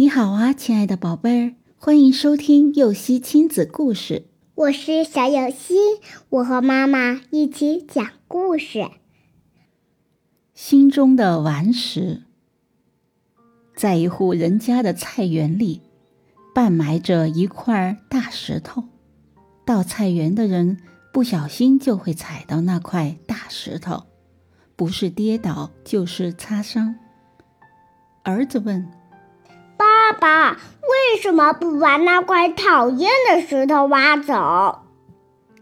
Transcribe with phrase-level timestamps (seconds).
[0.00, 4.28] 你好啊，亲爱的宝贝儿，欢迎收听幼熙亲子故事。
[4.54, 5.74] 我是小幼熙，
[6.28, 8.88] 我和妈妈一起讲故事。
[10.54, 12.22] 心中的顽石，
[13.74, 15.80] 在一户人家的菜园里，
[16.54, 18.84] 半埋着一块大石头。
[19.66, 20.78] 到菜园的人
[21.12, 24.04] 不小心就会踩到那块大石头，
[24.76, 26.94] 不是跌倒就是擦伤。
[28.22, 28.88] 儿子问。
[30.08, 34.78] 爸爸为什么不把那块讨厌的石头挖走？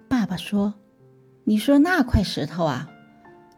[0.06, 0.74] 爸爸说
[1.42, 2.88] ：“你说那块石头啊，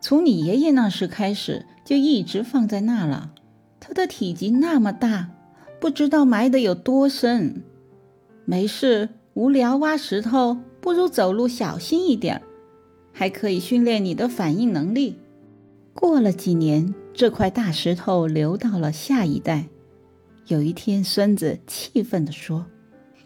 [0.01, 3.33] 从你爷爷那时开始就一直放在那了。
[3.79, 5.29] 它的体积那么大，
[5.79, 7.63] 不知道埋的有多深。
[8.47, 12.41] 没事，无聊挖石头不如走路小心一点，
[13.13, 15.19] 还可以训练你的反应能力。”
[15.93, 19.67] 过了几年，这块大石头流到了下一代。
[20.49, 22.65] 有一天，孙子气愤地说：“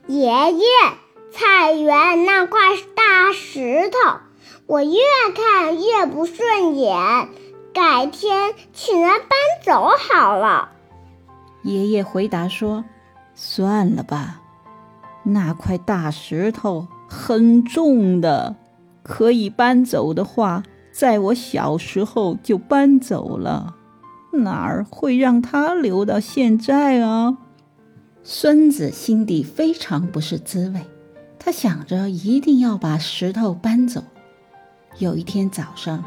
[0.08, 0.64] 爷爷，
[1.30, 2.58] 菜园那块
[2.96, 4.18] 大石头，
[4.66, 4.98] 我越
[5.32, 7.28] 看越不顺眼，
[7.72, 9.30] 改天请人搬
[9.64, 10.70] 走好了。”
[11.62, 12.84] 爷爷回答说
[13.36, 14.40] ：“算了吧，
[15.22, 18.56] 那块大石头很重的，
[19.04, 23.76] 可以搬走的话，在我小时候就搬走了。”
[24.32, 27.38] 哪儿会让他留到现在啊？
[28.24, 30.80] 孙子心底非常不是滋味，
[31.38, 34.04] 他想着一定要把石头搬走。
[34.98, 36.04] 有一天早上，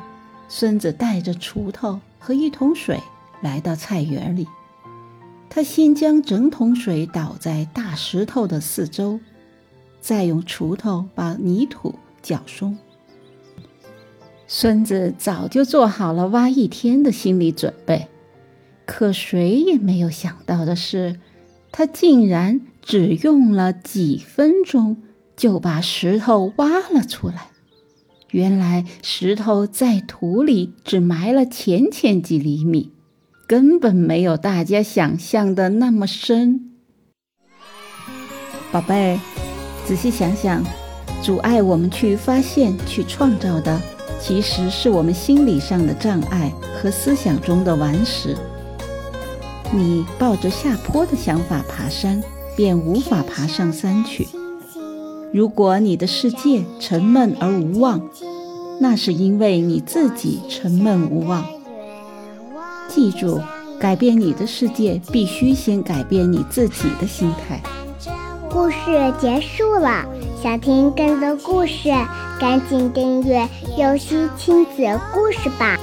[0.48, 3.00] 孙子带着锄头和一桶水
[3.42, 4.48] 来到菜园里，
[5.50, 9.20] 他先将整桶水倒在大石头的四周，
[10.00, 12.78] 再用锄头把泥土搅松。
[14.48, 18.08] 孙子早就做好了挖一天的心理准备。
[18.86, 21.20] 可谁也没有想到的是，
[21.72, 24.98] 他竟然只用了几分钟
[25.36, 27.48] 就把石头挖了出来。
[28.32, 32.92] 原来石头在土里只埋了浅浅几厘米，
[33.48, 36.72] 根本没有大家想象的那么深。
[38.72, 39.18] 宝贝，
[39.86, 40.64] 仔细想想，
[41.22, 43.82] 阻碍我们去发现、去创造的，
[44.20, 48.36] 其实是我们心理上的障碍和思想中的顽石。
[49.72, 52.22] 你抱着下坡的想法爬山，
[52.56, 54.28] 便无法爬上山去。
[55.34, 58.02] 如果你的世界沉闷而无望，
[58.80, 61.46] 那是因为你自己沉闷无望。
[62.88, 63.42] 记住，
[63.80, 67.62] 改变你的世界，必须先改变你自己的心态。
[68.50, 70.06] 故事结束了，
[70.42, 71.90] 想听更多故事，
[72.40, 73.46] 赶紧订阅
[73.78, 75.78] “游戏亲子故事”吧。